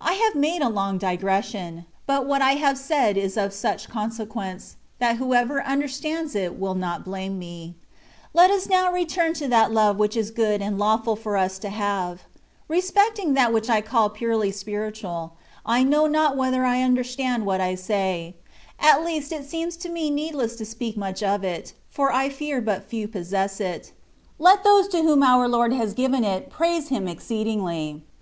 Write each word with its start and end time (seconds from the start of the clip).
I 0.00 0.14
HAVE 0.14 0.34
made 0.34 0.62
a 0.62 0.70
long 0.70 0.96
digression; 0.96 1.84
but 2.06 2.24
what 2.24 2.40
I 2.40 2.52
have 2.52 2.78
said 2.78 3.18
is 3.18 3.36
of 3.36 3.52
such 3.52 3.86
consequence, 3.90 4.76
that 4.98 5.18
whoever 5.18 5.60
under 5.60 5.88
stands 5.88 6.34
it 6.34 6.58
will 6.58 6.74
not 6.74 7.04
blame 7.04 7.38
me. 7.38 7.74
Let 8.32 8.50
us 8.50 8.66
now 8.66 8.90
return 8.90 9.34
to 9.34 9.46
that 9.48 9.70
love 9.70 9.98
which 9.98 10.16
is 10.16 10.30
good 10.30 10.62
and 10.62 10.78
lawful 10.78 11.16
for 11.16 11.36
us 11.36 11.58
to 11.58 11.68
have. 11.68 12.22
Respecting 12.66 13.34
that 13.34 13.52
which 13.52 13.68
I 13.68 13.82
call 13.82 14.08
purely 14.08 14.50
spiritual, 14.52 15.34
I 15.66 15.84
know 15.84 16.06
not 16.06 16.34
whether 16.38 16.64
I 16.64 16.80
understand 16.80 17.44
what 17.44 17.60
I 17.60 17.74
say; 17.74 18.36
at 18.80 19.04
least, 19.04 19.32
it 19.32 19.44
seems 19.44 19.76
to 19.84 19.90
me 19.90 20.08
needless 20.08 20.56
to 20.56 20.64
speak 20.64 20.96
much 20.96 21.22
of 21.22 21.44
it, 21.44 21.74
for 21.90 22.10
I 22.10 22.30
fear 22.30 22.62
but 22.62 22.88
few 22.88 23.06
possess 23.06 23.60
it: 23.60 23.92
let 24.38 24.64
those 24.64 24.88
to 24.88 25.02
whom 25.02 25.22
our 25.22 25.46
Lord 25.46 25.74
has 25.74 25.92
given 25.92 26.24
it 26.24 26.48
praise 26.48 26.88
Him 26.88 27.06
ex 27.06 27.24
ceedingly. 27.26 28.00